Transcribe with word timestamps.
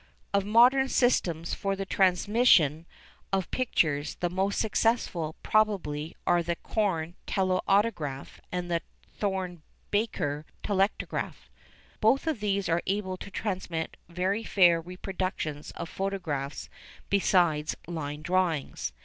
Of 0.33 0.45
modern 0.45 0.89
systems 0.89 1.53
for 1.53 1.75
the 1.75 1.85
transmission 1.85 2.87
of 3.31 3.51
pictures 3.51 4.15
the 4.15 4.31
most 4.31 4.57
successful, 4.59 5.35
probably, 5.43 6.15
are 6.25 6.41
the 6.41 6.55
Korn 6.55 7.13
telautograph 7.27 8.39
and 8.51 8.71
the 8.71 8.81
Thorn 9.19 9.61
Baker 9.91 10.43
telectrograph. 10.63 11.51
Both 11.99 12.25
of 12.25 12.39
these 12.39 12.67
are 12.67 12.81
able 12.87 13.15
to 13.17 13.29
transmit 13.29 13.95
very 14.09 14.43
fair 14.43 14.81
reproductions 14.81 15.69
of 15.73 15.87
photographs 15.87 16.67
besides 17.11 17.75
line 17.87 18.23
drawings. 18.23 18.93